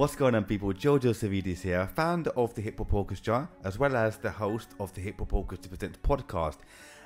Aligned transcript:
What's 0.00 0.16
going 0.16 0.34
on, 0.34 0.44
people? 0.44 0.72
Jojo 0.72 1.12
Savidis 1.12 1.60
here, 1.60 1.86
founder 1.94 2.30
of 2.30 2.54
the 2.54 2.62
Hip 2.62 2.78
Hop 2.78 2.94
Orchestra, 2.94 3.46
as 3.64 3.78
well 3.78 3.94
as 3.94 4.16
the 4.16 4.30
host 4.30 4.70
of 4.80 4.94
the 4.94 5.02
Hip 5.02 5.18
Hop 5.18 5.34
Orchestra 5.34 5.68
Presents 5.68 5.98
podcast. 6.02 6.56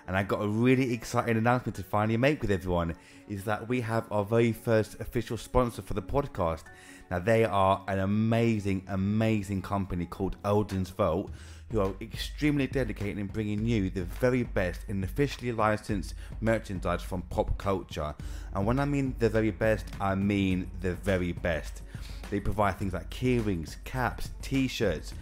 And 0.07 0.17
I 0.17 0.23
got 0.23 0.41
a 0.41 0.47
really 0.47 0.92
exciting 0.92 1.36
announcement 1.36 1.75
to 1.75 1.83
finally 1.83 2.17
make 2.17 2.41
with 2.41 2.52
everyone 2.52 2.94
is 3.28 3.42
that 3.46 3.68
we 3.68 3.80
have 3.80 4.07
our 4.12 4.25
very 4.25 4.52
first 4.52 5.00
official 5.00 5.36
sponsor 5.36 5.83
for 5.83 5.94
the 5.94 6.02
podcast. 6.02 6.67
Now, 7.10 7.18
they 7.18 7.44
are 7.44 7.83
an 7.88 7.99
amazing, 7.99 8.84
amazing 8.86 9.62
company 9.62 10.06
called 10.06 10.36
Odin's 10.45 10.90
Vault, 10.90 11.32
who 11.72 11.80
are 11.80 11.95
extremely 12.00 12.68
dedicated 12.68 13.18
in 13.18 13.26
bringing 13.26 13.66
you 13.66 13.90
the 13.90 14.04
very 14.04 14.45
best 14.45 14.82
in 14.86 15.02
officially 15.02 15.50
licensed 15.50 16.14
merchandise 16.40 17.02
from 17.02 17.22
pop 17.22 17.58
culture. 17.58 18.14
And 18.52 18.64
when 18.64 18.79
I 18.79 18.84
mean 18.84 19.16
the 19.18 19.30
very 19.30 19.50
best, 19.50 19.84
I 20.00 20.14
mean 20.14 20.70
the 20.80 20.95
very 20.95 21.32
best. 21.32 21.82
They 22.30 22.41
provide 22.41 22.79
things 22.79 22.93
like 22.93 23.11
keyrings, 23.11 23.77
caps, 23.84 24.30
t-shirts, 24.43 25.14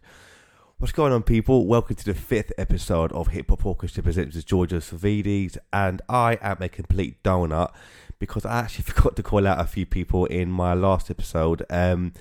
What's 0.78 0.94
going 0.94 1.12
on, 1.12 1.24
people? 1.24 1.66
Welcome 1.66 1.96
to 1.96 2.06
the 2.06 2.14
fifth 2.14 2.52
episode 2.60 3.12
of 3.14 3.30
Hip 3.30 3.50
Hop 3.50 3.66
Orchestra 3.66 4.04
Presents 4.04 4.44
Georgia 4.44 4.76
Savides, 4.76 5.58
and 5.74 6.00
I 6.08 6.38
am 6.40 6.58
a 6.62 6.70
complete 6.70 7.24
donut 7.24 7.74
because 8.20 8.46
I 8.46 8.60
actually 8.60 8.84
forgot 8.92 9.16
to 9.16 9.24
call 9.24 9.48
out 9.48 9.60
a 9.60 9.66
few 9.66 9.88
people 9.88 10.26
in 10.26 10.52
my 10.52 10.76
last 10.76 11.10
episode. 11.10 11.66
Um, 11.72 12.14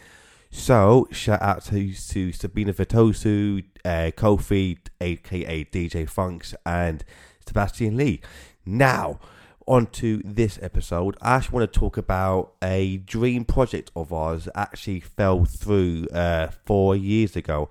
so 0.50 1.08
shout 1.10 1.42
out 1.42 1.62
to 1.64 1.92
to 1.92 2.32
Sabina 2.32 2.72
Vitosu, 2.72 3.64
uh, 3.84 4.12
Kofi, 4.16 4.78
aka 4.98 5.64
DJ 5.66 6.08
Funks, 6.08 6.54
and 6.64 7.04
Sebastian 7.46 7.98
Lee. 7.98 8.22
Now, 8.64 9.20
on 9.66 9.86
to 9.86 10.22
this 10.24 10.58
episode. 10.62 11.16
I 11.20 11.36
actually 11.36 11.58
want 11.58 11.72
to 11.72 11.78
talk 11.78 11.96
about 11.96 12.54
a 12.62 12.98
dream 12.98 13.44
project 13.44 13.90
of 13.96 14.12
ours 14.12 14.44
that 14.44 14.56
actually 14.56 15.00
fell 15.00 15.44
through 15.44 16.06
uh, 16.12 16.48
four 16.64 16.96
years 16.96 17.36
ago. 17.36 17.68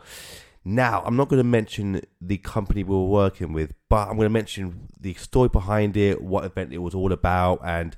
Now, 0.64 1.04
I'm 1.06 1.16
not 1.16 1.30
going 1.30 1.40
to 1.40 1.44
mention 1.44 2.02
the 2.20 2.38
company 2.38 2.84
we 2.84 2.96
were 2.96 3.06
working 3.06 3.54
with, 3.54 3.74
but 3.88 4.10
I'm 4.10 4.16
going 4.16 4.26
to 4.26 4.34
mention 4.34 4.88
the 5.00 5.14
story 5.14 5.48
behind 5.48 5.96
it, 5.96 6.22
what 6.22 6.44
event 6.44 6.74
it 6.74 6.80
was 6.80 6.96
all 6.96 7.12
about, 7.12 7.60
and 7.64 7.96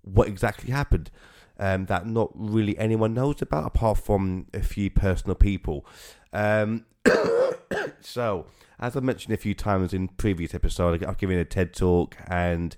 what 0.00 0.26
exactly 0.26 0.70
happened. 0.70 1.10
Um, 1.58 1.84
that 1.86 2.06
not 2.06 2.30
really 2.34 2.76
anyone 2.78 3.12
knows 3.12 3.42
about, 3.42 3.66
apart 3.66 3.98
from 3.98 4.46
a 4.54 4.62
few 4.62 4.90
personal 4.90 5.36
people. 5.36 5.86
Um, 6.32 6.86
so, 8.00 8.46
as 8.80 8.96
I 8.96 9.00
mentioned 9.00 9.34
a 9.34 9.36
few 9.36 9.54
times 9.54 9.92
in 9.92 10.08
previous 10.08 10.54
episodes, 10.54 11.04
I've 11.04 11.18
given 11.18 11.38
a 11.38 11.44
TED 11.44 11.74
talk 11.74 12.16
and 12.26 12.74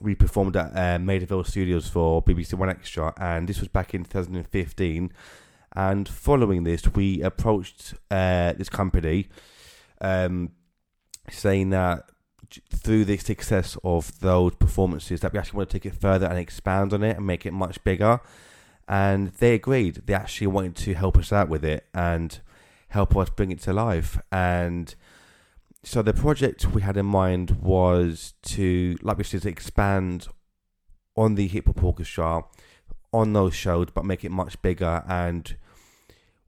we 0.00 0.14
performed 0.14 0.56
at 0.56 0.76
uh, 0.76 0.98
Maida 0.98 1.26
Vale 1.26 1.44
Studios 1.44 1.88
for 1.88 2.22
BBC 2.22 2.54
1Xtra, 2.54 3.12
and 3.20 3.48
this 3.48 3.60
was 3.60 3.68
back 3.68 3.94
in 3.94 4.04
2015. 4.04 5.12
And 5.76 6.08
following 6.08 6.64
this, 6.64 6.86
we 6.94 7.20
approached 7.22 7.94
uh, 8.10 8.52
this 8.52 8.68
company, 8.68 9.28
um, 10.00 10.50
saying 11.30 11.70
that 11.70 12.04
through 12.70 13.04
the 13.04 13.16
success 13.16 13.76
of 13.82 14.20
those 14.20 14.54
performances, 14.54 15.20
that 15.20 15.32
we 15.32 15.38
actually 15.38 15.58
want 15.58 15.70
to 15.70 15.78
take 15.78 15.86
it 15.86 16.00
further 16.00 16.26
and 16.26 16.38
expand 16.38 16.92
on 16.92 17.02
it 17.02 17.16
and 17.16 17.26
make 17.26 17.44
it 17.44 17.52
much 17.52 17.82
bigger. 17.82 18.20
And 18.86 19.28
they 19.34 19.54
agreed. 19.54 20.02
They 20.06 20.14
actually 20.14 20.48
wanted 20.48 20.76
to 20.76 20.94
help 20.94 21.16
us 21.16 21.32
out 21.32 21.48
with 21.48 21.64
it 21.64 21.86
and 21.94 22.38
help 22.88 23.16
us 23.16 23.30
bring 23.30 23.50
it 23.50 23.60
to 23.62 23.72
life. 23.72 24.20
And 24.30 24.94
so 25.84 26.02
the 26.02 26.14
project 26.14 26.66
we 26.72 26.82
had 26.82 26.96
in 26.96 27.06
mind 27.06 27.52
was 27.62 28.34
to, 28.42 28.96
like 29.02 29.18
we 29.18 29.24
said, 29.24 29.44
expand 29.44 30.28
on 31.16 31.34
the 31.34 31.46
hip 31.46 31.66
hop 31.66 31.84
orchestra 31.84 32.42
on 33.12 33.32
those 33.34 33.54
shows, 33.54 33.88
but 33.94 34.04
make 34.04 34.24
it 34.24 34.30
much 34.30 34.60
bigger. 34.62 35.04
And 35.06 35.54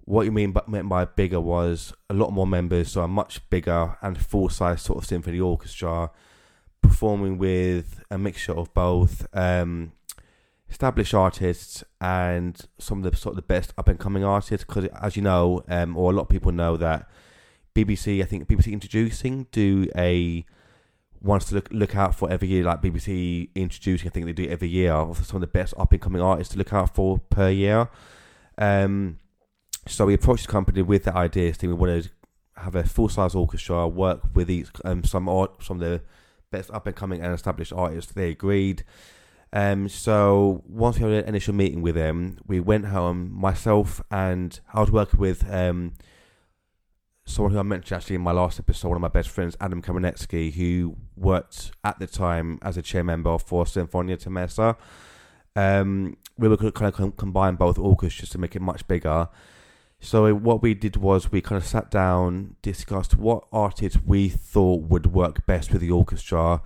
what 0.05 0.25
you 0.25 0.33
mean 0.33 0.53
by, 0.53 0.63
meant 0.67 0.89
by 0.89 1.05
bigger 1.05 1.41
was 1.41 1.93
a 2.09 2.15
lot 2.15 2.33
more 2.33 2.47
members, 2.47 2.93
so 2.93 3.03
a 3.03 3.09
much 3.09 3.49
bigger 3.51 3.99
and 4.01 4.19
full 4.19 4.49
size 4.49 4.83
sort 4.83 4.99
of 4.99 5.07
symphony 5.07 5.39
orchestra, 5.39 6.11
performing 6.81 7.37
with 7.37 8.03
a 8.11 8.17
mixture 8.17 8.53
of 8.53 8.73
both 8.73 9.27
um, 9.37 9.93
established 10.71 11.13
artists 11.13 11.85
and 12.01 12.63
some 12.79 13.05
of 13.05 13.11
the 13.11 13.17
sort 13.17 13.35
of 13.35 13.37
the 13.37 13.43
best 13.43 13.75
up 13.77 13.89
and 13.89 14.01
coming 14.01 14.25
artists. 14.25 14.65
Because 14.65 14.87
as 15.01 15.15
you 15.15 15.23
know, 15.23 15.63
um, 15.69 15.97
or 15.97 16.11
a 16.11 16.15
lot 16.15 16.23
of 16.23 16.29
people 16.31 16.53
know 16.53 16.79
that 16.79 17.09
BBC, 17.77 18.23
I 18.23 18.25
think 18.25 18.49
BBC 18.49 18.73
Introducing 18.73 19.47
do 19.53 19.87
a 19.95 20.47
wants 21.21 21.47
to 21.47 21.55
look 21.57 21.69
look 21.71 21.95
out 21.95 22.15
for 22.15 22.31
every 22.31 22.49
year, 22.49 22.65
like 22.65 22.81
BBC 22.81 23.51
Introducing. 23.55 24.09
I 24.09 24.11
think 24.11 24.25
they 24.25 24.33
do 24.33 24.49
every 24.49 24.69
year 24.69 24.93
of 24.93 25.27
some 25.27 25.37
of 25.37 25.41
the 25.43 25.47
best 25.47 25.75
up 25.77 25.93
and 25.93 26.01
coming 26.01 26.23
artists 26.23 26.55
to 26.55 26.59
look 26.59 26.73
out 26.73 26.95
for 26.95 27.19
per 27.19 27.51
year. 27.51 27.91
Um, 28.57 29.19
so 29.87 30.07
we 30.07 30.15
approached 30.15 30.47
the 30.47 30.53
company 30.53 30.81
with 30.81 31.05
that 31.05 31.17
idea, 31.17 31.53
saying 31.53 31.71
we 31.71 31.79
wanted 31.79 32.05
to 32.05 32.11
have 32.63 32.75
a 32.75 32.85
full 32.85 33.11
size 33.11 33.35
orchestra, 33.35 33.87
work 33.87 34.23
with 34.35 34.51
each 34.51 34.69
um, 34.87 35.05
some 35.05 35.29
art, 35.29 35.63
some 35.63 35.83
of 35.83 35.87
the 35.89 36.01
best 36.51 36.71
up 36.71 36.87
and 36.87 36.97
coming 36.97 37.21
and 37.21 37.35
established 37.35 37.75
artists. 37.75 38.11
They 38.11 38.31
agreed. 38.31 38.85
Um, 39.53 39.91
so 39.91 40.63
once 40.67 40.97
we 40.97 41.03
had 41.03 41.25
an 41.25 41.29
initial 41.29 41.55
meeting 41.55 41.83
with 41.83 41.95
them, 41.95 42.39
we 42.47 42.59
went 42.59 42.87
home. 42.87 43.31
Myself 43.33 44.03
and 44.11 44.59
I 44.73 44.81
was 44.81 44.91
working 44.91 45.21
with 45.21 45.45
um, 45.53 45.93
someone 47.27 47.53
who 47.53 47.59
I 47.59 47.63
mentioned 47.63 47.97
actually 47.97 48.17
in 48.17 48.23
my 48.23 48.33
last 48.33 48.59
episode, 48.59 48.89
one 48.89 48.97
of 48.97 49.03
my 49.03 49.09
best 49.09 49.29
friends, 49.29 49.57
Adam 49.61 49.83
Kamenetsky, 49.83 50.53
who 50.55 50.97
worked 51.17 51.73
at 51.85 51.99
the 51.99 52.07
time 52.07 52.59
as 52.63 52.77
a 52.77 52.83
chair 52.83 53.03
member 53.05 53.37
for 53.39 53.65
Sinfonia 53.65 54.17
Tamesa. 54.17 54.77
Um, 55.57 56.17
we 56.39 56.49
were 56.49 56.57
kind 56.57 56.95
of 56.95 57.17
combine 57.17 57.57
both 57.57 57.79
orchestras 57.79 58.31
to 58.31 58.39
make 58.39 58.55
it 58.55 58.63
much 58.63 58.87
bigger. 58.87 59.29
So 59.99 60.33
what 60.35 60.63
we 60.63 60.75
did 60.75 60.97
was 60.97 61.33
we 61.33 61.41
kind 61.41 61.61
of 61.61 61.67
sat 61.67 61.91
down, 61.91 62.57
discussed 62.63 63.17
what 63.17 63.45
artists 63.53 63.99
we 64.05 64.29
thought 64.29 64.83
would 64.83 65.07
work 65.07 65.47
best 65.47 65.73
with 65.73 65.81
the 65.81 65.91
orchestra. 65.91 66.63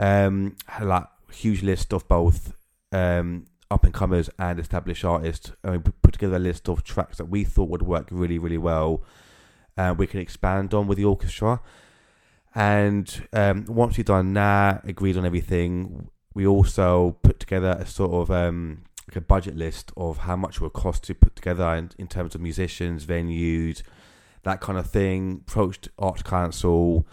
Um, 0.00 0.56
had 0.66 0.88
like 0.88 1.04
a 1.30 1.32
huge 1.32 1.62
list 1.62 1.92
of 1.92 2.08
both 2.08 2.54
um, 2.90 3.44
up 3.70 3.84
and 3.84 3.94
comers 3.94 4.30
and 4.38 4.58
established 4.58 5.04
artists. 5.04 5.52
And 5.62 5.84
we 5.86 5.92
put 6.02 6.14
together 6.14 6.36
a 6.36 6.40
list 6.40 6.68
of 6.68 6.82
tracks 6.82 7.18
that 7.18 7.26
we 7.26 7.44
thought 7.44 7.68
would 7.68 7.82
work 7.82 8.08
really, 8.10 8.38
really 8.38 8.58
well. 8.58 9.02
And 9.76 9.98
we 9.98 10.06
can 10.06 10.20
expand 10.20 10.74
on 10.74 10.86
with 10.86 10.98
the 10.98 11.04
orchestra. 11.04 11.60
And 12.54 13.28
um, 13.32 13.64
once 13.66 13.96
we've 13.96 14.06
done 14.06 14.34
that, 14.34 14.84
agreed 14.84 15.16
on 15.16 15.24
everything, 15.24 16.10
we 16.34 16.46
also 16.46 17.16
put 17.22 17.40
together 17.40 17.76
a 17.78 17.86
sort 17.86 18.12
of 18.12 18.30
um, 18.30 18.84
like 19.08 19.16
a 19.16 19.20
budget 19.20 19.56
list 19.56 19.90
of 19.96 20.18
how 20.18 20.36
much 20.36 20.56
it 20.56 20.60
would 20.60 20.72
cost 20.72 21.04
to 21.04 21.14
put 21.14 21.34
together 21.34 21.74
in, 21.74 21.90
in 21.98 22.08
terms 22.08 22.34
of 22.34 22.40
musicians, 22.40 23.06
venues, 23.06 23.82
that 24.42 24.60
kind 24.60 24.78
of 24.78 24.90
thing. 24.90 25.42
Approached 25.46 25.88
Arts 25.98 26.22
Council, 26.22 27.06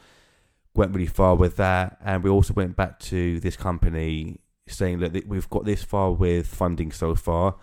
went 0.75 0.93
really 0.93 1.07
far 1.07 1.35
with 1.35 1.55
that, 1.57 1.97
and 2.03 2.23
we 2.23 2.29
also 2.29 2.53
went 2.53 2.75
back 2.75 2.99
to 2.99 3.39
this 3.39 3.57
company 3.57 4.39
saying 4.67 4.99
that 4.99 5.27
we've 5.27 5.49
got 5.49 5.65
this 5.65 5.83
far 5.83 6.11
with 6.11 6.47
funding 6.47 6.91
so 6.91 7.15
far. 7.15 7.55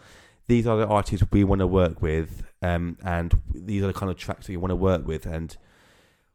These 0.48 0.66
are 0.66 0.76
the 0.76 0.87
artists 0.87 1.26
we 1.32 1.44
want 1.44 1.58
to 1.60 1.66
work 1.66 2.00
with, 2.00 2.44
um, 2.62 2.98
and 3.04 3.40
these 3.52 3.82
are 3.82 3.88
the 3.88 3.93
kind 3.93 4.10
of 4.10 4.16
tracks 4.16 4.46
that 4.46 4.52
you 4.52 4.60
want 4.60 4.70
to 4.70 4.76
work 4.76 5.06
with. 5.06 5.26
And 5.26 5.56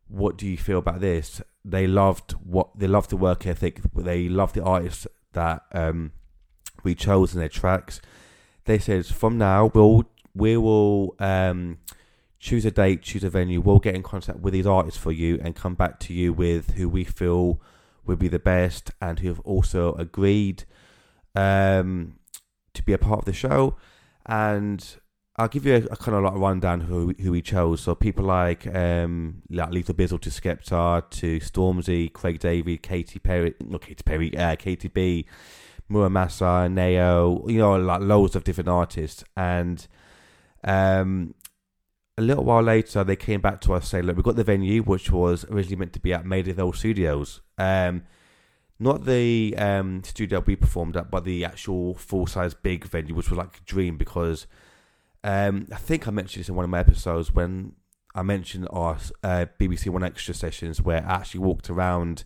what 0.07 0.37
do 0.37 0.47
you 0.47 0.57
feel 0.57 0.79
about 0.79 0.99
this? 0.99 1.41
They 1.63 1.87
loved 1.87 2.33
what 2.43 2.77
they 2.77 2.87
loved 2.87 3.09
the 3.09 3.17
work 3.17 3.47
ethic. 3.47 3.81
They 3.95 4.27
loved 4.27 4.55
the 4.55 4.63
artists 4.63 5.07
that 5.33 5.63
um, 5.71 6.11
we 6.83 6.95
chose 6.95 7.33
in 7.33 7.39
their 7.39 7.49
tracks. 7.49 8.01
They 8.65 8.79
said 8.79 9.05
from 9.05 9.37
now 9.37 9.71
we'll 9.73 10.05
we 10.35 10.57
will 10.57 11.15
um, 11.19 11.77
choose 12.39 12.65
a 12.65 12.71
date, 12.71 13.03
choose 13.03 13.23
a 13.23 13.29
venue. 13.29 13.61
We'll 13.61 13.79
get 13.79 13.95
in 13.95 14.03
contact 14.03 14.39
with 14.39 14.53
these 14.53 14.67
artists 14.67 14.99
for 14.99 15.11
you 15.11 15.39
and 15.43 15.55
come 15.55 15.75
back 15.75 15.99
to 16.01 16.13
you 16.13 16.33
with 16.33 16.71
who 16.71 16.89
we 16.89 17.03
feel 17.03 17.61
would 18.05 18.19
be 18.19 18.27
the 18.27 18.39
best 18.39 18.91
and 18.99 19.19
who 19.19 19.27
have 19.27 19.39
also 19.41 19.93
agreed 19.93 20.63
um, 21.35 22.15
to 22.73 22.83
be 22.83 22.93
a 22.93 22.97
part 22.97 23.19
of 23.19 23.25
the 23.25 23.33
show. 23.33 23.77
And 24.25 24.83
I'll 25.37 25.47
give 25.47 25.65
you 25.65 25.75
a, 25.75 25.93
a 25.93 25.95
kind 25.95 26.17
of 26.17 26.23
like 26.23 26.35
rundown 26.35 26.81
who 26.81 27.13
who 27.19 27.31
we 27.31 27.41
chose. 27.41 27.81
So 27.81 27.95
people 27.95 28.25
like 28.25 28.67
um, 28.67 29.41
like 29.49 29.71
Lethal 29.71 29.95
Bizzle 29.95 30.21
to 30.21 30.29
Skepta 30.29 31.09
to 31.09 31.39
Stormzy, 31.39 32.11
Craig 32.11 32.39
David, 32.39 32.83
Katy 32.83 33.19
Perry, 33.19 33.53
not 33.61 33.81
Katy 33.81 34.03
Perry, 34.03 34.37
uh, 34.37 34.55
KTB, 34.55 35.25
Mura 35.87 36.09
Masa, 36.09 36.71
Nao, 36.71 37.45
you 37.47 37.59
know, 37.59 37.75
like 37.77 38.01
loads 38.01 38.35
of 38.35 38.43
different 38.43 38.69
artists. 38.69 39.23
And 39.37 39.87
um, 40.63 41.33
a 42.17 42.21
little 42.21 42.43
while 42.43 42.61
later, 42.61 43.03
they 43.03 43.15
came 43.15 43.41
back 43.41 43.61
to 43.61 43.73
us 43.73 43.87
saying, 43.87 44.05
"Look, 44.05 44.17
we've 44.17 44.25
got 44.25 44.35
the 44.35 44.43
venue, 44.43 44.83
which 44.83 45.11
was 45.11 45.45
originally 45.45 45.77
meant 45.77 45.93
to 45.93 45.99
be 45.99 46.13
at 46.13 46.25
Hill 46.25 46.73
Studios." 46.73 47.41
Um, 47.57 48.03
not 48.81 49.05
the 49.05 49.55
um, 49.57 50.03
studio 50.03 50.43
we 50.43 50.55
performed 50.55 50.97
at, 50.97 51.11
but 51.11 51.23
the 51.23 51.45
actual 51.45 51.93
full 51.93 52.25
size 52.25 52.55
big 52.55 52.83
venue, 52.85 53.13
which 53.13 53.29
was 53.29 53.37
like 53.37 53.57
a 53.57 53.63
dream 53.63 53.95
because 53.95 54.47
um, 55.23 55.67
I 55.71 55.77
think 55.77 56.07
I 56.07 56.11
mentioned 56.11 56.41
this 56.41 56.49
in 56.49 56.55
one 56.55 56.63
of 56.63 56.71
my 56.71 56.79
episodes 56.79 57.31
when 57.31 57.73
I 58.15 58.23
mentioned 58.23 58.67
our 58.71 58.97
uh, 59.23 59.45
BBC 59.59 59.85
1Xtra 59.85 60.33
sessions 60.33 60.81
where 60.81 61.05
I 61.07 61.17
actually 61.17 61.41
walked 61.41 61.69
around, 61.69 62.23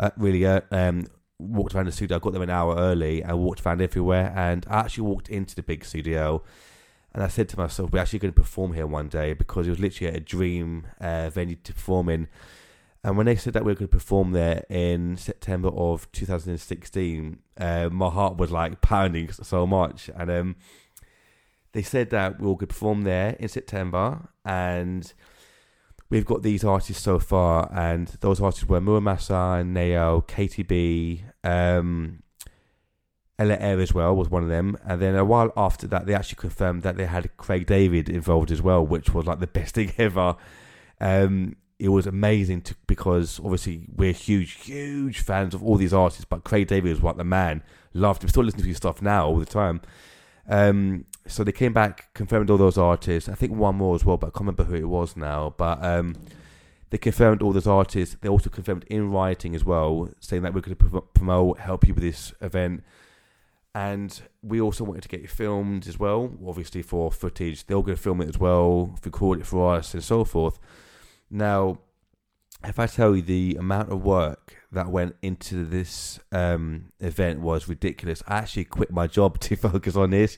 uh, 0.00 0.10
really 0.16 0.46
uh, 0.46 0.62
um, 0.70 1.08
walked 1.38 1.74
around 1.74 1.86
the 1.86 1.92
studio. 1.92 2.16
I 2.16 2.20
got 2.20 2.32
there 2.32 2.42
an 2.42 2.48
hour 2.48 2.74
early 2.74 3.22
and 3.22 3.38
walked 3.38 3.64
around 3.66 3.82
everywhere, 3.82 4.32
and 4.34 4.64
I 4.70 4.80
actually 4.80 5.04
walked 5.04 5.28
into 5.28 5.54
the 5.54 5.62
big 5.62 5.84
studio. 5.84 6.42
And 7.12 7.22
I 7.22 7.28
said 7.28 7.50
to 7.50 7.58
myself, 7.58 7.92
we're 7.92 7.98
actually 7.98 8.20
going 8.20 8.32
to 8.32 8.40
perform 8.40 8.72
here 8.72 8.86
one 8.86 9.08
day 9.08 9.34
because 9.34 9.66
it 9.66 9.70
was 9.70 9.78
literally 9.78 10.16
a 10.16 10.20
dream 10.20 10.86
uh, 10.98 11.28
venue 11.28 11.56
to 11.56 11.74
perform 11.74 12.08
in. 12.08 12.28
And 13.04 13.16
when 13.16 13.26
they 13.26 13.34
said 13.34 13.52
that 13.54 13.64
we 13.64 13.72
were 13.72 13.76
going 13.76 13.88
to 13.88 13.96
perform 13.96 14.30
there 14.30 14.64
in 14.68 15.16
September 15.16 15.68
of 15.70 16.10
2016, 16.12 17.38
uh, 17.58 17.88
my 17.90 18.08
heart 18.08 18.36
was 18.36 18.52
like 18.52 18.80
pounding 18.80 19.32
so 19.32 19.66
much. 19.66 20.08
And 20.14 20.30
um, 20.30 20.56
they 21.72 21.82
said 21.82 22.10
that 22.10 22.38
we 22.38 22.46
will 22.46 22.56
perform 22.56 23.02
there 23.02 23.36
in 23.40 23.48
September, 23.48 24.28
and 24.44 25.12
we've 26.10 26.26
got 26.26 26.42
these 26.42 26.64
artists 26.64 27.02
so 27.02 27.18
far, 27.18 27.70
and 27.72 28.08
those 28.20 28.40
artists 28.40 28.68
were 28.68 28.80
Mura 28.80 29.00
Masa, 29.00 29.66
Nao, 29.66 30.20
KTB, 30.20 31.22
um, 31.42 32.22
Ella 33.38 33.56
Eyre 33.58 33.80
as 33.80 33.94
well 33.94 34.14
was 34.14 34.28
one 34.28 34.42
of 34.42 34.50
them, 34.50 34.76
and 34.84 35.00
then 35.00 35.16
a 35.16 35.24
while 35.24 35.50
after 35.56 35.86
that, 35.88 36.06
they 36.06 36.14
actually 36.14 36.36
confirmed 36.36 36.82
that 36.82 36.96
they 36.96 37.06
had 37.06 37.34
Craig 37.38 37.66
David 37.66 38.08
involved 38.10 38.50
as 38.50 38.60
well, 38.60 38.86
which 38.86 39.14
was 39.14 39.26
like 39.26 39.40
the 39.40 39.46
best 39.58 39.74
thing 39.74 39.92
ever. 39.98 40.36
Um, 41.00 41.56
it 41.78 41.88
was 41.88 42.06
amazing 42.06 42.62
to, 42.62 42.76
because 42.86 43.40
obviously 43.40 43.86
we're 43.94 44.12
huge, 44.12 44.52
huge 44.52 45.20
fans 45.20 45.54
of 45.54 45.62
all 45.62 45.76
these 45.76 45.92
artists, 45.92 46.24
but 46.24 46.44
Craig 46.44 46.68
David 46.68 46.90
was 46.90 47.02
like 47.02 47.16
the 47.16 47.24
man. 47.24 47.62
Loved 47.92 48.22
him. 48.22 48.28
Still 48.28 48.44
listening 48.44 48.62
to 48.62 48.68
his 48.68 48.76
stuff 48.76 49.02
now 49.02 49.26
all 49.26 49.38
the 49.38 49.46
time. 49.46 49.80
Um, 50.48 51.04
so 51.26 51.44
they 51.44 51.52
came 51.52 51.72
back, 51.72 52.12
confirmed 52.14 52.50
all 52.50 52.56
those 52.56 52.78
artists. 52.78 53.28
I 53.28 53.34
think 53.34 53.52
one 53.52 53.76
more 53.76 53.94
as 53.94 54.04
well, 54.04 54.16
but 54.16 54.28
I 54.28 54.30
can't 54.30 54.40
remember 54.40 54.64
who 54.64 54.74
it 54.74 54.88
was 54.88 55.16
now. 55.16 55.54
But 55.56 55.84
um, 55.84 56.16
they 56.90 56.98
confirmed 56.98 57.42
all 57.42 57.52
those 57.52 57.66
artists. 57.66 58.16
They 58.20 58.28
also 58.28 58.50
confirmed 58.50 58.84
in 58.88 59.10
writing 59.10 59.54
as 59.54 59.64
well, 59.64 60.08
saying 60.20 60.42
that 60.42 60.54
we're 60.54 60.60
going 60.60 60.76
to 60.76 61.00
promote, 61.14 61.58
help 61.58 61.86
you 61.86 61.94
with 61.94 62.02
this 62.02 62.32
event. 62.40 62.82
And 63.74 64.20
we 64.42 64.60
also 64.60 64.84
wanted 64.84 65.02
to 65.04 65.08
get 65.08 65.22
it 65.22 65.30
filmed 65.30 65.88
as 65.88 65.98
well, 65.98 66.32
obviously 66.46 66.82
for 66.82 67.10
footage. 67.10 67.66
They're 67.66 67.80
going 67.80 67.96
to 67.96 68.02
film 68.02 68.20
it 68.20 68.28
as 68.28 68.38
well, 68.38 68.94
record 69.02 69.40
it 69.40 69.46
for 69.46 69.74
us, 69.74 69.94
and 69.94 70.04
so 70.04 70.24
forth. 70.24 70.58
Now, 71.32 71.78
if 72.62 72.78
I 72.78 72.86
tell 72.86 73.16
you 73.16 73.22
the 73.22 73.56
amount 73.58 73.90
of 73.90 74.04
work 74.04 74.54
that 74.70 74.88
went 74.88 75.16
into 75.22 75.64
this 75.64 76.20
um, 76.30 76.92
event 77.00 77.40
was 77.40 77.68
ridiculous, 77.68 78.22
I 78.28 78.36
actually 78.36 78.66
quit 78.66 78.92
my 78.92 79.06
job 79.06 79.38
to 79.40 79.56
focus 79.56 79.96
on 79.96 80.10
this, 80.10 80.36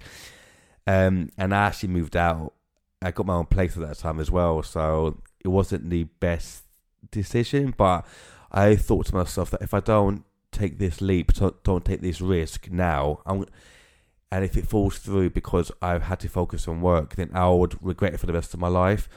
um, 0.86 1.30
and 1.36 1.52
I 1.52 1.66
actually 1.66 1.90
moved 1.90 2.16
out. 2.16 2.54
I 3.02 3.10
got 3.10 3.26
my 3.26 3.34
own 3.34 3.46
place 3.46 3.76
at 3.76 3.86
that 3.86 3.98
time 3.98 4.20
as 4.20 4.30
well, 4.30 4.62
so 4.62 5.20
it 5.40 5.48
wasn't 5.48 5.90
the 5.90 6.04
best 6.04 6.62
decision. 7.10 7.74
But 7.76 8.06
I 8.52 8.76
thought 8.76 9.06
to 9.06 9.14
myself 9.16 9.50
that 9.50 9.60
if 9.62 9.74
I 9.74 9.80
don't 9.80 10.24
take 10.52 10.78
this 10.78 11.00
leap, 11.00 11.32
don't 11.64 11.84
take 11.84 12.00
this 12.00 12.20
risk 12.20 12.70
now, 12.70 13.20
I'm, 13.26 13.46
and 14.30 14.44
if 14.44 14.56
it 14.56 14.68
falls 14.68 14.98
through 14.98 15.30
because 15.30 15.72
I've 15.82 16.04
had 16.04 16.20
to 16.20 16.28
focus 16.28 16.68
on 16.68 16.80
work, 16.80 17.16
then 17.16 17.30
I 17.34 17.48
would 17.50 17.82
regret 17.84 18.14
it 18.14 18.20
for 18.20 18.26
the 18.26 18.32
rest 18.32 18.54
of 18.54 18.60
my 18.60 18.68
life. 18.68 19.08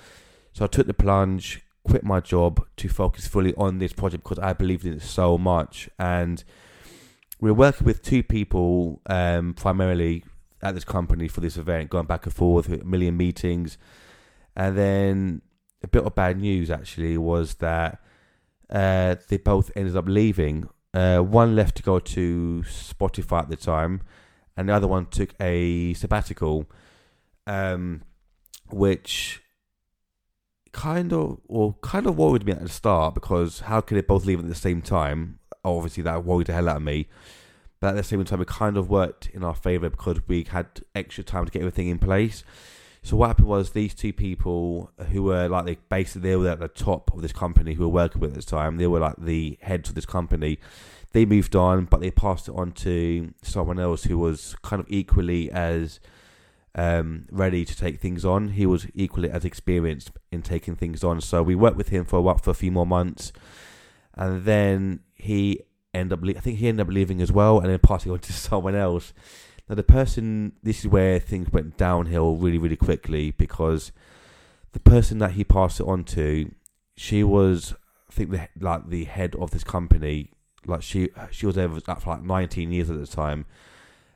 So 0.54 0.66
I 0.66 0.68
took 0.68 0.88
the 0.88 0.94
plunge, 0.94 1.62
quit 1.88 2.04
my 2.04 2.20
job 2.20 2.66
to 2.78 2.90
focus 2.90 3.28
fully 3.28 3.54
on 3.56 3.80
this 3.80 3.94
project 3.94 4.24
because 4.24 4.40
I 4.40 4.54
believed 4.54 4.86
in 4.86 4.94
it 4.94 5.02
so 5.02 5.38
much. 5.38 5.90
And 5.98 6.44
we're 7.40 7.54
working 7.54 7.86
with 7.86 8.02
two 8.02 8.24
people 8.24 9.02
um, 9.08 9.54
primarily 9.54 10.24
at 10.62 10.76
this 10.76 10.84
company 10.84 11.28
for 11.28 11.42
this 11.42 11.58
event, 11.58 11.90
going 11.90 12.06
back 12.06 12.26
and 12.26 12.34
forth, 12.34 12.68
a 12.70 12.84
million 12.84 13.16
meetings. 13.16 13.78
And 14.56 14.78
then 14.78 15.42
a 15.84 15.88
bit 15.88 16.04
of 16.04 16.16
bad 16.16 16.40
news 16.40 16.70
actually 16.72 17.18
was 17.18 17.56
that 17.56 18.00
uh, 18.70 19.16
they 19.30 19.38
both 19.38 19.72
ended 19.76 19.96
up 19.96 20.08
leaving. 20.08 20.68
Uh, 20.94 21.20
one 21.20 21.56
left 21.56 21.78
to 21.78 21.84
go 21.84 22.00
to 22.00 22.64
Spotify 22.68 23.42
at 23.42 23.50
the 23.50 23.56
time, 23.56 24.02
and 24.56 24.70
the 24.70 24.74
other 24.74 24.88
one 24.88 25.06
took 25.06 25.36
a 25.40 25.94
sabbatical, 25.94 26.66
um, 27.46 28.02
which 28.70 29.42
kind 30.78 31.12
of 31.12 31.40
or 31.48 31.76
kind 31.82 32.06
of 32.06 32.16
worried 32.18 32.46
me 32.46 32.52
at 32.52 32.62
the 32.62 32.70
start 32.70 33.16
because 33.16 33.62
how 33.62 33.82
could 33.82 33.98
they 33.98 34.02
both 34.02 34.26
leave 34.26 34.40
at 34.40 34.48
the 34.48 34.56
same 34.56 34.82
time? 34.82 35.40
Obviously, 35.66 36.04
that 36.04 36.24
worried 36.24 36.48
the 36.48 36.54
hell 36.54 36.70
out 36.70 36.78
of 36.78 36.84
me. 36.84 37.08
But 37.80 37.90
at 37.90 37.96
the 37.96 38.04
same 38.04 38.24
time, 38.24 38.42
it 38.42 38.48
kind 38.48 38.78
of 38.78 38.90
worked 38.90 39.30
in 39.34 39.44
our 39.44 39.56
favour 39.56 39.90
because 39.90 40.20
we 40.28 40.46
had 40.50 40.68
extra 40.96 41.24
time 41.24 41.46
to 41.46 41.52
get 41.52 41.60
everything 41.62 41.88
in 41.88 42.00
place. 42.00 42.44
So 43.02 43.18
what 43.18 43.28
happened 43.28 43.48
was 43.48 43.72
these 43.72 43.96
two 43.96 44.14
people 44.14 44.92
who 45.12 45.24
were 45.24 45.48
like 45.48 45.66
they 45.66 45.78
basically 45.90 46.30
they 46.30 46.36
were 46.36 46.50
at 46.50 46.60
the 46.60 46.68
top 46.68 47.12
of 47.14 47.22
this 47.22 47.34
company 47.34 47.74
who 47.74 47.84
were 47.84 47.94
working 47.94 48.22
with 48.22 48.32
at 48.32 48.36
this 48.36 48.46
time. 48.46 48.78
They 48.78 48.88
were 48.88 49.00
like 49.00 49.16
the 49.18 49.58
heads 49.62 49.90
of 49.90 49.96
this 49.96 50.06
company. 50.06 50.60
They 51.12 51.26
moved 51.26 51.56
on, 51.56 51.86
but 51.86 52.02
they 52.02 52.12
passed 52.12 52.48
it 52.48 52.56
on 52.56 52.74
to 52.74 53.34
someone 53.42 53.80
else 53.80 54.04
who 54.04 54.20
was 54.20 54.56
kind 54.62 54.80
of 54.80 54.86
equally 54.90 55.50
as 55.52 56.00
um, 56.76 57.26
ready 57.32 57.66
to 57.66 57.76
take 57.76 58.00
things 58.00 58.24
on. 58.24 58.50
He 58.50 58.66
was 58.66 58.88
equally 58.94 59.30
as 59.30 59.46
experienced 59.46 60.12
in 60.32 60.42
taking 60.42 60.76
things 60.76 61.04
on. 61.04 61.22
So 61.22 61.42
we 61.44 61.56
worked 61.56 61.78
with 61.78 61.90
him 61.90 62.06
for 62.06 62.20
a, 62.20 62.38
for 62.38 62.52
a 62.52 62.56
few 62.56 62.72
more 62.72 62.86
months, 62.86 63.32
and 64.14 64.46
then 64.46 65.02
he 65.16 65.62
ended 65.94 66.20
up. 66.20 66.26
Le- 66.26 66.36
I 66.38 66.40
think 66.40 66.60
he 66.60 66.68
ended 66.68 66.88
up 66.88 66.94
leaving 66.94 67.22
as 67.22 67.32
well, 67.32 67.60
and 67.60 67.70
then 67.70 67.80
passing 67.80 68.12
on 68.14 68.20
to 68.20 68.34
someone 68.34 68.76
else. 68.76 69.14
Now 69.70 69.76
the 69.76 69.84
person, 69.84 70.54
this 70.64 70.80
is 70.80 70.88
where 70.88 71.20
things 71.20 71.52
went 71.52 71.78
downhill 71.78 72.36
really, 72.36 72.58
really 72.58 72.78
quickly 72.78 73.32
because 73.32 73.92
the 74.72 74.80
person 74.80 75.18
that 75.18 75.32
he 75.32 75.44
passed 75.44 75.80
it 75.80 75.88
on 75.88 76.06
to, 76.06 76.54
she 76.96 77.24
was, 77.24 77.74
I 78.10 78.14
think, 78.14 78.32
the, 78.32 78.48
like 78.60 78.90
the 78.90 79.04
head 79.06 79.36
of 79.36 79.52
this 79.52 79.64
company. 79.66 80.32
Like 80.66 80.84
she, 80.84 81.10
she 81.32 81.46
was 81.46 81.56
there 81.56 81.70
for 81.70 82.10
like 82.10 82.24
19 82.24 82.72
years 82.72 82.90
at 82.90 83.00
the 83.00 83.08
time, 83.08 83.46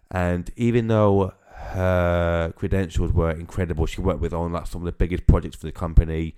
and 0.10 0.50
even 0.56 0.88
though 0.88 1.34
her 1.70 2.54
credentials 2.56 3.12
were 3.14 3.32
incredible. 3.32 3.86
She 3.86 4.02
worked 4.02 4.22
with 4.22 4.34
on 4.34 4.52
like 4.52 4.68
some 4.68 4.82
of 4.82 4.86
the 4.86 4.92
biggest 4.92 5.28
projects 5.28 5.56
for 5.56 5.66
the 5.66 5.72
company. 5.72 6.36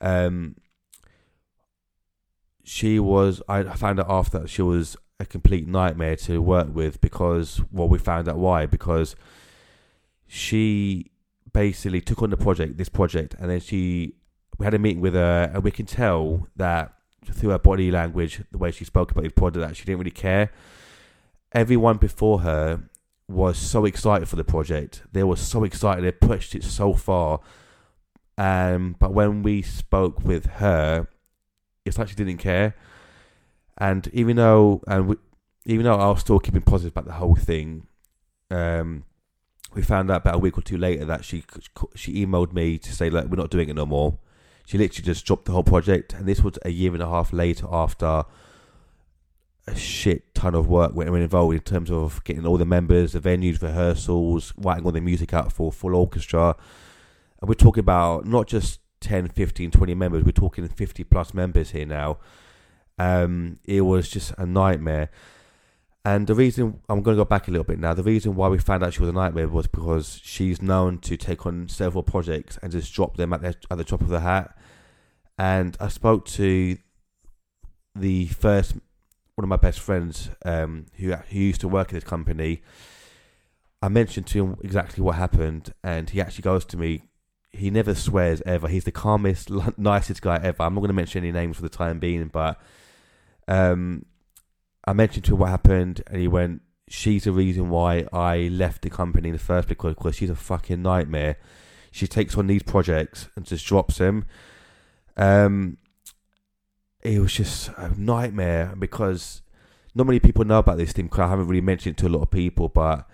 Um, 0.00 0.56
she 2.64 2.98
was. 2.98 3.42
I 3.48 3.62
found 3.62 4.00
out 4.00 4.10
after 4.10 4.40
that 4.40 4.50
she 4.50 4.62
was 4.62 4.96
a 5.20 5.26
complete 5.26 5.66
nightmare 5.66 6.16
to 6.16 6.40
work 6.40 6.68
with 6.72 7.00
because 7.00 7.60
well 7.72 7.88
we 7.88 7.98
found 7.98 8.28
out 8.28 8.36
why 8.36 8.66
because 8.66 9.16
she 10.26 11.10
basically 11.52 12.00
took 12.00 12.22
on 12.22 12.30
the 12.30 12.36
project 12.36 12.76
this 12.76 12.88
project 12.88 13.34
and 13.38 13.50
then 13.50 13.58
she 13.58 14.14
we 14.58 14.64
had 14.64 14.74
a 14.74 14.78
meeting 14.78 15.00
with 15.00 15.14
her 15.14 15.50
and 15.52 15.64
we 15.64 15.70
can 15.70 15.86
tell 15.86 16.46
that 16.54 16.92
through 17.32 17.50
her 17.50 17.58
body 17.58 17.90
language 17.90 18.42
the 18.52 18.58
way 18.58 18.70
she 18.70 18.84
spoke 18.84 19.10
about 19.10 19.24
this 19.24 19.32
project 19.32 19.66
that 19.66 19.76
she 19.76 19.84
didn't 19.84 19.98
really 19.98 20.10
care 20.10 20.50
everyone 21.52 21.96
before 21.96 22.40
her 22.40 22.87
was 23.28 23.58
so 23.58 23.84
excited 23.84 24.28
for 24.28 24.36
the 24.36 24.44
project. 24.44 25.02
They 25.12 25.22
were 25.22 25.36
so 25.36 25.64
excited. 25.64 26.04
They 26.04 26.12
pushed 26.12 26.54
it 26.54 26.64
so 26.64 26.94
far. 26.94 27.40
Um 28.36 28.96
but 28.98 29.12
when 29.12 29.42
we 29.42 29.62
spoke 29.62 30.24
with 30.24 30.46
her 30.46 31.08
it's 31.84 31.98
like 31.98 32.08
she 32.08 32.14
didn't 32.14 32.38
care. 32.38 32.74
And 33.76 34.08
even 34.12 34.36
though 34.36 34.82
and 34.86 35.08
we, 35.08 35.16
even 35.64 35.84
though 35.84 35.96
I 35.96 36.08
was 36.08 36.20
still 36.20 36.38
keeping 36.38 36.62
positive 36.62 36.92
about 36.92 37.04
the 37.04 37.12
whole 37.12 37.36
thing, 37.36 37.86
um, 38.50 39.04
we 39.74 39.82
found 39.82 40.10
out 40.10 40.22
about 40.22 40.36
a 40.36 40.38
week 40.38 40.56
or 40.56 40.62
two 40.62 40.78
later 40.78 41.04
that 41.04 41.24
she 41.24 41.44
she 41.94 42.24
emailed 42.24 42.52
me 42.52 42.78
to 42.78 42.92
say 42.92 43.10
like 43.10 43.26
we're 43.26 43.36
not 43.36 43.50
doing 43.50 43.68
it 43.68 43.76
no 43.76 43.86
more. 43.86 44.18
She 44.66 44.78
literally 44.78 45.04
just 45.04 45.24
dropped 45.24 45.44
the 45.46 45.52
whole 45.52 45.62
project, 45.62 46.12
and 46.14 46.26
this 46.26 46.42
was 46.42 46.58
a 46.62 46.70
year 46.70 46.92
and 46.92 47.02
a 47.02 47.08
half 47.08 47.32
later 47.32 47.66
after 47.70 48.24
a 49.68 49.76
shit 49.76 50.34
ton 50.34 50.54
of 50.54 50.68
work 50.68 50.94
went 50.94 51.10
involved 51.14 51.54
in 51.54 51.60
terms 51.60 51.90
of 51.90 52.22
getting 52.24 52.46
all 52.46 52.56
the 52.56 52.66
members, 52.66 53.12
the 53.12 53.20
venues, 53.20 53.62
rehearsals, 53.62 54.52
writing 54.56 54.84
all 54.84 54.92
the 54.92 55.00
music 55.00 55.34
out 55.34 55.52
for 55.52 55.70
full 55.70 55.94
orchestra. 55.94 56.56
And 57.40 57.48
we're 57.48 57.54
talking 57.54 57.80
about 57.80 58.26
not 58.26 58.46
just 58.46 58.80
10, 59.00 59.28
15, 59.28 59.70
20 59.70 59.94
members, 59.94 60.24
we're 60.24 60.32
talking 60.32 60.66
50 60.66 61.04
plus 61.04 61.34
members 61.34 61.70
here 61.70 61.86
now. 61.86 62.18
Um, 62.98 63.60
it 63.64 63.82
was 63.82 64.08
just 64.08 64.32
a 64.38 64.46
nightmare. 64.46 65.10
And 66.04 66.26
the 66.26 66.34
reason 66.34 66.80
I'm 66.88 67.02
going 67.02 67.16
to 67.16 67.20
go 67.20 67.28
back 67.28 67.48
a 67.48 67.50
little 67.50 67.64
bit 67.64 67.78
now. 67.78 67.92
The 67.92 68.02
reason 68.02 68.34
why 68.34 68.48
we 68.48 68.58
found 68.58 68.82
out 68.82 68.94
she 68.94 69.00
was 69.00 69.10
a 69.10 69.12
nightmare 69.12 69.48
was 69.48 69.66
because 69.66 70.20
she's 70.22 70.62
known 70.62 70.98
to 71.00 71.16
take 71.16 71.44
on 71.44 71.68
several 71.68 72.02
projects 72.02 72.58
and 72.62 72.72
just 72.72 72.92
drop 72.94 73.16
them 73.16 73.32
at 73.32 73.42
the 73.42 73.54
at 73.70 73.76
the 73.76 73.84
top 73.84 74.00
of 74.00 74.08
the 74.08 74.20
hat. 74.20 74.56
And 75.36 75.76
I 75.78 75.88
spoke 75.88 76.24
to 76.26 76.78
the 77.94 78.26
first 78.28 78.76
one 79.38 79.44
of 79.44 79.48
my 79.48 79.56
best 79.56 79.78
friends 79.78 80.30
um, 80.44 80.86
who 80.94 81.12
who 81.12 81.38
used 81.38 81.60
to 81.60 81.68
work 81.68 81.90
in 81.90 81.94
this 81.94 82.02
company. 82.02 82.60
I 83.80 83.88
mentioned 83.88 84.26
to 84.28 84.42
him 84.44 84.56
exactly 84.64 85.00
what 85.00 85.14
happened, 85.14 85.72
and 85.84 86.10
he 86.10 86.20
actually 86.20 86.42
goes 86.42 86.64
to 86.64 86.76
me. 86.76 87.04
He 87.50 87.70
never 87.70 87.94
swears 87.94 88.42
ever. 88.44 88.66
He's 88.66 88.82
the 88.82 88.90
calmest, 88.90 89.48
nicest 89.78 90.22
guy 90.22 90.40
ever. 90.42 90.64
I'm 90.64 90.74
not 90.74 90.80
going 90.80 90.88
to 90.88 90.94
mention 90.94 91.22
any 91.22 91.30
names 91.30 91.54
for 91.54 91.62
the 91.62 91.68
time 91.68 92.00
being, 92.00 92.26
but 92.26 92.60
um, 93.46 94.06
I 94.84 94.92
mentioned 94.92 95.24
to 95.26 95.34
him 95.34 95.38
what 95.38 95.50
happened, 95.50 96.02
and 96.08 96.20
he 96.20 96.26
went, 96.26 96.62
"She's 96.88 97.22
the 97.22 97.30
reason 97.30 97.70
why 97.70 98.08
I 98.12 98.48
left 98.48 98.82
the 98.82 98.90
company 98.90 99.28
in 99.28 99.34
the 99.34 99.38
first 99.38 99.68
place 99.68 99.94
because 99.94 100.16
she's 100.16 100.30
a 100.30 100.34
fucking 100.34 100.82
nightmare. 100.82 101.36
She 101.92 102.08
takes 102.08 102.36
on 102.36 102.48
these 102.48 102.64
projects 102.64 103.28
and 103.36 103.44
just 103.44 103.64
drops 103.64 103.98
them." 103.98 104.24
Um, 105.16 105.78
it 107.02 107.20
was 107.20 107.32
just 107.32 107.68
a 107.76 107.92
nightmare 107.96 108.74
because 108.78 109.42
not 109.94 110.06
many 110.06 110.20
people 110.20 110.44
know 110.44 110.58
about 110.58 110.78
this 110.78 110.92
thing 110.92 111.06
because 111.06 111.20
I 111.20 111.28
haven't 111.28 111.48
really 111.48 111.60
mentioned 111.60 111.96
it 111.96 111.98
to 112.00 112.08
a 112.08 112.10
lot 112.10 112.22
of 112.22 112.30
people, 112.30 112.68
but 112.68 113.08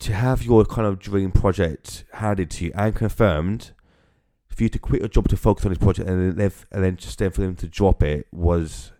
to 0.00 0.14
have 0.14 0.42
your 0.42 0.64
kind 0.64 0.86
of 0.86 0.98
dream 0.98 1.30
project 1.30 2.04
handed 2.14 2.50
to 2.50 2.66
you 2.66 2.72
and 2.74 2.94
confirmed 2.94 3.72
for 4.48 4.62
you 4.64 4.68
to 4.68 4.78
quit 4.78 5.02
your 5.02 5.08
job 5.08 5.28
to 5.28 5.36
focus 5.36 5.64
on 5.64 5.70
this 5.72 5.78
project 5.78 6.08
and 6.08 6.36
then 6.36 6.52
and 6.72 6.84
then 6.84 6.96
just 6.96 7.18
then 7.18 7.30
for 7.30 7.42
them 7.42 7.54
to 7.56 7.68
drop 7.68 8.02
it 8.02 8.26
was 8.32 8.92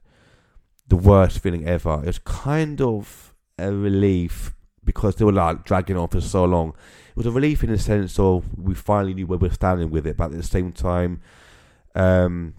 the 0.86 0.96
worst 0.96 1.38
feeling 1.38 1.66
ever. 1.66 2.00
It 2.02 2.06
was 2.06 2.18
kind 2.18 2.80
of 2.80 3.34
a 3.58 3.72
relief 3.72 4.54
because 4.84 5.16
they 5.16 5.24
were 5.24 5.32
like 5.32 5.64
dragging 5.64 5.96
on 5.96 6.08
for 6.08 6.20
so 6.20 6.44
long. 6.44 6.70
It 7.10 7.16
was 7.16 7.26
a 7.26 7.30
relief 7.30 7.62
in 7.64 7.70
the 7.70 7.78
sense 7.78 8.18
of 8.18 8.44
we 8.58 8.74
finally 8.74 9.14
knew 9.14 9.26
where 9.26 9.38
we 9.38 9.48
were 9.48 9.54
standing 9.54 9.90
with 9.90 10.06
it, 10.06 10.16
but 10.16 10.26
at 10.26 10.32
the 10.32 10.42
same 10.42 10.72
time, 10.72 11.20
um, 11.94 12.54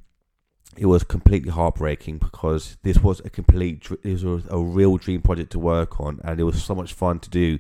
it 0.77 0.85
was 0.85 1.03
completely 1.03 1.51
heartbreaking 1.51 2.17
because 2.17 2.77
this 2.83 2.99
was 2.99 3.19
a 3.21 3.29
complete, 3.29 3.87
this 4.03 4.23
was 4.23 4.43
a 4.49 4.59
real 4.59 4.97
dream 4.97 5.21
project 5.21 5.51
to 5.51 5.59
work 5.59 5.99
on, 5.99 6.19
and 6.23 6.39
it 6.39 6.43
was 6.43 6.63
so 6.63 6.73
much 6.73 6.93
fun 6.93 7.19
to 7.19 7.29
do. 7.29 7.59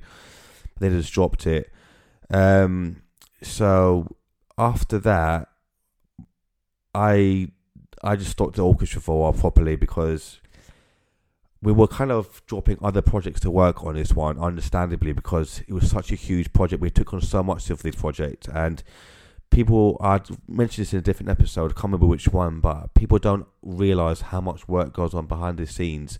They 0.79 0.89
just 0.89 1.13
dropped 1.13 1.45
it. 1.45 1.71
Um, 2.29 3.03
so 3.43 4.15
after 4.57 4.97
that, 4.99 5.49
I 6.93 7.51
I 8.03 8.15
just 8.15 8.31
stopped 8.31 8.55
the 8.55 8.65
orchestra 8.65 9.01
for 9.01 9.15
a 9.15 9.19
while 9.19 9.33
properly 9.33 9.75
because 9.75 10.39
we 11.61 11.71
were 11.71 11.87
kind 11.87 12.11
of 12.11 12.41
dropping 12.47 12.77
other 12.81 13.01
projects 13.01 13.39
to 13.41 13.51
work 13.51 13.83
on 13.83 13.95
this 13.95 14.13
one, 14.13 14.39
understandably, 14.39 15.11
because 15.13 15.61
it 15.67 15.73
was 15.73 15.89
such 15.89 16.11
a 16.11 16.15
huge 16.15 16.51
project. 16.53 16.81
We 16.81 16.89
took 16.89 17.13
on 17.13 17.21
so 17.21 17.43
much 17.43 17.69
of 17.69 17.83
this 17.83 17.95
project, 17.95 18.47
and 18.47 18.81
people, 19.51 19.97
I 20.01 20.21
mentioned 20.47 20.85
this 20.85 20.93
in 20.93 20.99
a 20.99 21.03
different 21.03 21.29
episode, 21.29 21.71
I 21.71 21.73
can't 21.73 21.85
remember 21.85 22.07
which 22.07 22.27
one, 22.29 22.59
but 22.59 22.93
people 22.93 23.19
don't 23.19 23.45
realize 23.61 24.21
how 24.21 24.41
much 24.41 24.67
work 24.67 24.93
goes 24.93 25.13
on 25.13 25.27
behind 25.27 25.57
the 25.57 25.67
scenes. 25.67 26.17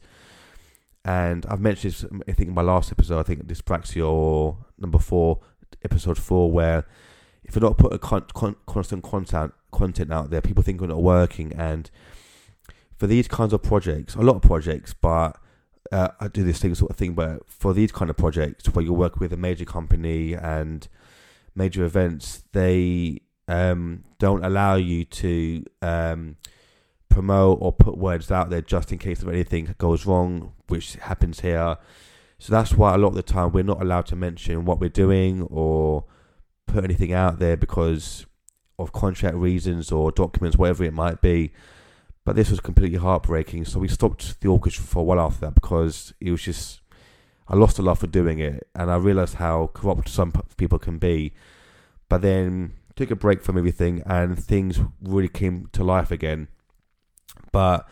And 1.03 1.45
I've 1.47 1.59
mentioned 1.59 1.93
this, 1.93 2.05
I 2.27 2.33
think, 2.33 2.49
in 2.49 2.53
my 2.53 2.61
last 2.61 2.91
episode, 2.91 3.19
I 3.19 3.23
think 3.23 3.47
Dyspraxia 3.47 4.57
number 4.77 4.99
four, 4.99 5.39
episode 5.83 6.19
four, 6.19 6.51
where 6.51 6.85
if 7.43 7.55
you're 7.55 7.61
not 7.61 7.77
putting 7.77 7.97
con- 7.97 8.27
con- 8.33 8.55
constant 8.67 9.03
content 9.03 9.53
content 9.71 10.11
out 10.11 10.29
there, 10.29 10.41
people 10.41 10.61
think 10.61 10.79
you're 10.79 10.89
not 10.89 11.01
working, 11.01 11.53
and 11.53 11.89
for 12.97 13.07
these 13.07 13.27
kinds 13.27 13.51
of 13.51 13.63
projects, 13.63 14.13
a 14.13 14.21
lot 14.21 14.35
of 14.35 14.41
projects, 14.43 14.93
but 14.93 15.39
uh, 15.91 16.09
I 16.19 16.27
do 16.27 16.43
this 16.43 16.59
thing 16.59 16.75
sort 16.75 16.91
of 16.91 16.97
thing. 16.97 17.13
But 17.13 17.49
for 17.49 17.73
these 17.73 17.91
kind 17.91 18.11
of 18.11 18.17
projects 18.17 18.67
where 18.67 18.85
you 18.85 18.93
work 18.93 19.19
with 19.19 19.33
a 19.33 19.37
major 19.37 19.65
company 19.65 20.33
and 20.33 20.87
major 21.55 21.83
events, 21.83 22.43
they 22.51 23.21
um, 23.47 24.03
don't 24.19 24.43
allow 24.43 24.75
you 24.75 25.05
to 25.05 25.63
um, 25.81 26.37
promote 27.09 27.59
or 27.61 27.71
put 27.73 27.97
words 27.97 28.31
out 28.31 28.49
there 28.49 28.61
just 28.61 28.91
in 28.91 28.97
case 28.97 29.21
of 29.21 29.29
anything 29.29 29.73
goes 29.77 30.05
wrong, 30.05 30.53
which 30.67 30.95
happens 30.95 31.41
here. 31.41 31.77
So 32.39 32.51
that's 32.51 32.73
why 32.73 32.95
a 32.95 32.97
lot 32.97 33.09
of 33.09 33.15
the 33.15 33.23
time 33.23 33.51
we're 33.51 33.63
not 33.63 33.81
allowed 33.81 34.07
to 34.07 34.15
mention 34.15 34.65
what 34.65 34.79
we're 34.79 34.89
doing 34.89 35.43
or 35.43 36.05
put 36.65 36.83
anything 36.83 37.13
out 37.13 37.39
there 37.39 37.57
because 37.57 38.25
of 38.79 38.91
contract 38.91 39.35
reasons 39.35 39.91
or 39.91 40.11
documents, 40.11 40.57
whatever 40.57 40.83
it 40.83 40.93
might 40.93 41.21
be. 41.21 41.51
But 42.23 42.35
this 42.35 42.49
was 42.49 42.59
completely 42.59 42.97
heartbreaking. 42.97 43.65
So 43.65 43.79
we 43.79 43.87
stopped 43.87 44.41
the 44.41 44.47
orchestra 44.47 44.83
for 44.83 44.99
a 44.99 45.03
while 45.03 45.19
after 45.19 45.41
that 45.41 45.55
because 45.55 46.13
it 46.19 46.31
was 46.31 46.41
just 46.41 46.80
I 47.51 47.57
lost 47.57 47.77
a 47.77 47.81
lot 47.81 47.97
for 47.97 48.07
doing 48.07 48.39
it, 48.39 48.69
and 48.73 48.89
I 48.89 48.95
realized 48.95 49.35
how 49.35 49.71
corrupt 49.73 50.07
some 50.07 50.31
people 50.55 50.79
can 50.79 50.97
be. 50.97 51.33
But 52.07 52.21
then 52.21 52.75
took 52.95 53.11
a 53.11 53.15
break 53.15 53.43
from 53.43 53.57
everything, 53.57 54.01
and 54.05 54.41
things 54.41 54.79
really 55.01 55.27
came 55.27 55.67
to 55.73 55.83
life 55.83 56.11
again. 56.11 56.47
But 57.51 57.85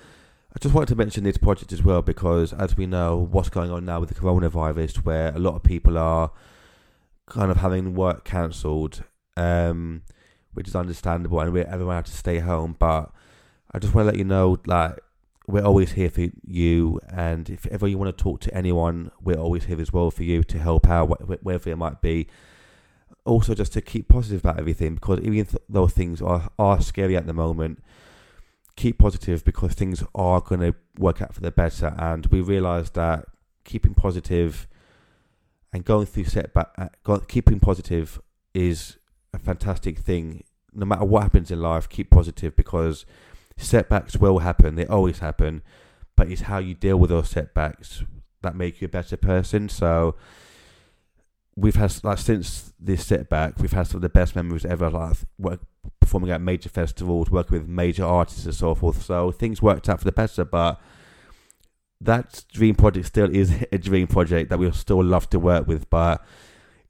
I 0.56 0.60
just 0.62 0.74
wanted 0.74 0.88
to 0.90 0.96
mention 0.96 1.26
this 1.26 1.38
project 1.38 1.74
as 1.74 1.84
well 1.84 2.02
because, 2.02 2.54
as 2.54 2.78
we 2.78 2.86
know, 2.86 3.18
what's 3.18 3.50
going 3.50 3.70
on 3.70 3.84
now 3.84 4.00
with 4.00 4.08
the 4.08 4.16
coronavirus, 4.16 5.04
where 5.04 5.36
a 5.36 5.40
lot 5.40 5.56
of 5.56 5.64
people 5.64 5.98
are 5.98 6.32
kind 7.26 7.52
of 7.52 7.58
having 7.58 7.96
work 7.96 8.24
cancelled, 8.24 9.04
um, 9.36 10.04
which 10.54 10.70
is 10.70 10.76
understandable, 10.76 11.42
and 11.42 11.52
we're 11.52 11.66
everyone 11.66 11.98
had 11.98 12.06
to 12.06 12.14
stay 12.14 12.40
home. 12.40 12.78
But 12.80 13.12
I 13.74 13.80
just 13.80 13.94
want 13.94 14.06
to 14.06 14.12
let 14.12 14.18
you 14.18 14.24
know, 14.24 14.58
like, 14.66 15.00
we're 15.50 15.66
always 15.66 15.94
here 15.94 16.10
for 16.10 16.28
you, 16.46 17.00
and 17.10 17.50
if 17.50 17.66
ever 17.68 17.88
you 17.88 17.98
want 17.98 18.16
to 18.16 18.24
talk 18.24 18.40
to 18.42 18.54
anyone, 18.56 19.12
we're 19.22 19.40
always 19.40 19.66
here 19.66 19.82
as 19.82 19.92
well 19.92 20.12
for 20.12 20.24
you 20.24 20.44
to 20.44 20.60
help 20.60 20.88
out, 20.88 21.44
wherever 21.44 21.70
it 21.70 21.76
might 21.76 22.02
be. 22.02 22.28
Also, 23.26 23.56
just 23.56 23.74
to 23.74 23.82
keep 23.82 24.08
positive 24.08 24.42
about 24.42 24.60
everything, 24.60 24.96
because 24.96 25.20
even 25.22 25.48
though 25.68 25.88
things 25.88 26.22
are, 26.22 26.50
are 26.60 26.80
scary 26.82 27.18
at 27.18 27.26
the 27.26 27.34
moment, 27.34 27.84
keep 28.76 29.00
positive 29.00 29.44
because 29.44 29.74
things 29.74 30.04
are 30.14 30.40
going 30.40 30.62
to 30.62 30.76
work 30.98 31.22
out 31.22 31.34
for 31.34 31.42
the 31.42 31.52
better. 31.52 31.96
And 31.98 32.26
we 32.28 32.42
realise 32.42 32.92
that 32.92 33.26
keeping 33.66 33.94
positive 33.94 34.68
and 35.74 35.84
going 35.84 36.06
through 36.06 36.26
setback, 36.26 36.70
uh, 36.78 37.18
keeping 37.28 37.60
positive 37.60 38.22
is 38.54 38.98
a 39.34 39.40
fantastic 39.40 40.00
thing. 40.00 40.44
No 40.74 40.86
matter 40.86 41.06
what 41.06 41.24
happens 41.24 41.52
in 41.52 41.62
life, 41.62 41.90
keep 41.90 42.10
positive 42.10 42.56
because 42.56 43.06
setbacks 43.64 44.18
will 44.18 44.40
happen. 44.40 44.76
They 44.76 44.86
always 44.86 45.20
happen, 45.20 45.62
but 46.16 46.32
it's 46.32 46.42
how 46.42 46.58
you 46.60 46.74
deal 46.74 46.98
with 46.98 47.10
those 47.10 47.30
setbacks 47.30 48.04
that 48.42 48.56
make 48.56 48.82
you 48.82 48.86
a 48.86 48.90
better 48.90 49.18
person. 49.18 49.70
So 49.70 50.16
we've 51.56 51.76
had 51.76 51.94
like 52.04 52.18
since 52.18 52.74
this 52.80 53.06
setback, 53.06 53.60
we've 53.60 53.72
had 53.72 53.88
some 53.88 53.98
of 53.98 54.02
the 54.02 54.10
best 54.10 54.36
memories 54.36 54.66
ever. 54.66 54.90
Like 54.90 55.18
work, 55.38 55.60
performing 56.00 56.32
at 56.32 56.42
major 56.42 56.70
festivals, 56.70 57.30
working 57.30 57.60
with 57.60 57.68
major 57.68 58.06
artists 58.06 58.46
and 58.46 58.56
so 58.56 58.76
forth. 58.76 59.04
So 59.04 59.32
things 59.32 59.62
worked 59.62 59.90
out 59.90 60.00
for 60.00 60.06
the 60.06 60.12
better, 60.12 60.46
but 60.46 60.80
that 62.02 62.46
dream 62.54 62.76
project 62.76 63.08
still 63.08 63.34
is 63.34 63.66
a 63.72 63.78
dream 63.78 64.08
project 64.08 64.50
that 64.50 64.60
we'll 64.60 64.72
still 64.72 65.04
love 65.04 65.30
to 65.32 65.40
work 65.40 65.68
with. 65.68 65.90
But 65.90 66.24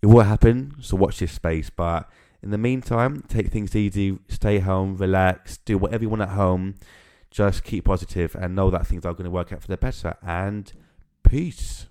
it 0.02 0.06
will 0.06 0.22
happen. 0.22 0.76
So 0.82 0.98
watch 0.98 1.20
this 1.20 1.32
space. 1.32 1.70
But 1.70 2.10
in 2.42 2.52
the 2.52 2.58
meantime, 2.58 3.24
take 3.28 3.48
things 3.52 3.76
easy, 3.76 4.18
stay 4.30 4.60
home, 4.60 4.96
relax, 4.96 5.58
do 5.58 5.78
whatever 5.78 6.04
you 6.04 6.10
want 6.10 6.22
at 6.22 6.30
home. 6.30 6.76
just 7.32 7.64
keep 7.64 7.86
positive 7.86 8.34
and 8.34 8.56
know 8.56 8.72
that 8.72 8.88
things 8.88 9.06
are 9.06 9.14
going 9.14 9.26
to 9.26 9.30
work 9.30 9.54
out 9.54 9.62
for 9.62 9.68
the 9.68 9.78
better. 9.78 10.16
And 10.24 10.72
peace. 11.24 11.89